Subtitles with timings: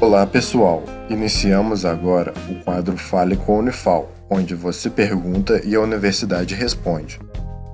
[0.00, 5.80] Olá pessoal, iniciamos agora o quadro Fale com a Unifal, onde você pergunta e a
[5.80, 7.20] universidade responde.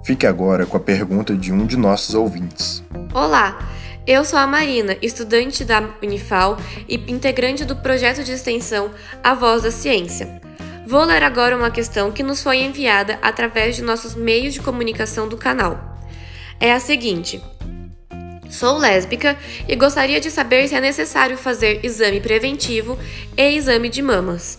[0.04, 2.82] Fique agora com a pergunta de um de nossos ouvintes.
[3.14, 3.70] Olá,
[4.04, 6.56] eu sou a Marina, estudante da Unifal
[6.88, 8.90] e integrante do projeto de extensão
[9.22, 10.42] A Voz da Ciência.
[10.84, 15.28] Vou ler agora uma questão que nos foi enviada através de nossos meios de comunicação
[15.28, 15.96] do canal.
[16.58, 17.40] É a seguinte:
[18.56, 19.36] Sou lésbica
[19.68, 22.96] e gostaria de saber se é necessário fazer exame preventivo
[23.36, 24.58] e exame de mamas.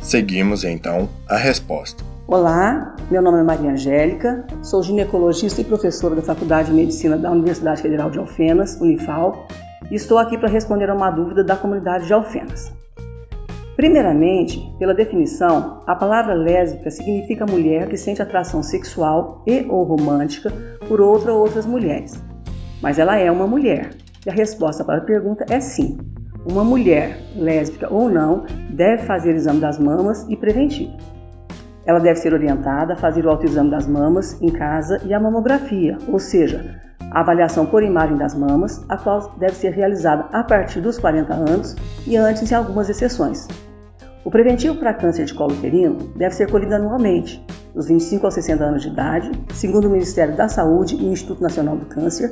[0.00, 2.02] Seguimos então a resposta.
[2.26, 7.30] Olá, meu nome é Maria Angélica, sou ginecologista e professora da Faculdade de Medicina da
[7.30, 9.46] Universidade Federal de Alfenas, Unifal,
[9.90, 12.72] e estou aqui para responder a uma dúvida da comunidade de Alfenas.
[13.76, 20.50] Primeiramente, pela definição, a palavra lésbica significa mulher que sente atração sexual e ou romântica
[20.88, 22.18] por outra ou outras mulheres
[22.84, 23.92] mas ela é uma mulher.
[24.26, 25.96] E a resposta para a pergunta é sim.
[26.44, 30.92] Uma mulher, lésbica ou não, deve fazer o exame das mamas e preventivo.
[31.86, 35.96] Ela deve ser orientada a fazer o autoexame das mamas em casa e a mamografia,
[36.08, 36.78] ou seja,
[37.10, 41.32] a avaliação por imagem das mamas, a qual deve ser realizada a partir dos 40
[41.32, 41.74] anos
[42.06, 43.48] e antes em algumas exceções.
[44.22, 47.42] O preventivo para câncer de colo uterino deve ser colhido anualmente,
[47.74, 51.42] dos 25 aos 60 anos de idade, segundo o Ministério da Saúde e o Instituto
[51.42, 52.30] Nacional do Câncer,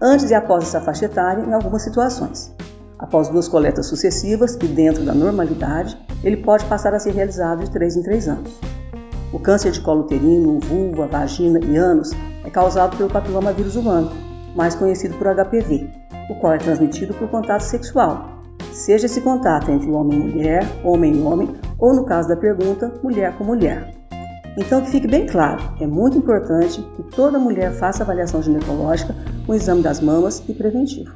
[0.00, 2.54] antes e após essa faixa etária em algumas situações.
[2.98, 7.70] Após duas coletas sucessivas e dentro da normalidade, ele pode passar a ser realizado de
[7.70, 8.60] 3 em 3 anos.
[9.32, 12.12] O câncer de colo uterino, vulva, vagina e ânus
[12.44, 14.10] é causado pelo papiloma vírus humano,
[14.54, 15.90] mais conhecido por HPV,
[16.30, 18.36] o qual é transmitido por contato sexual,
[18.72, 22.92] seja esse contato entre homem e mulher, homem e homem, ou no caso da pergunta,
[23.02, 23.94] mulher com mulher.
[24.56, 29.54] Então, que fique bem claro, é muito importante que toda mulher faça avaliação ginecológica com
[29.54, 31.12] exame das mamas e preventivo.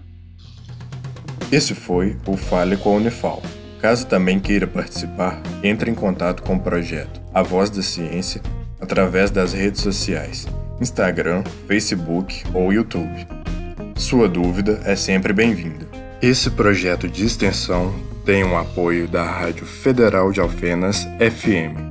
[1.51, 3.43] Esse foi o Fale com a Unifal.
[3.81, 8.43] Caso também queira participar, entre em contato com o projeto A Voz da Ciência
[8.79, 10.47] através das redes sociais,
[10.79, 13.27] Instagram, Facebook ou YouTube.
[13.97, 15.87] Sua dúvida é sempre bem-vinda.
[16.21, 21.90] Esse projeto de extensão tem o um apoio da Rádio Federal de Alfenas FM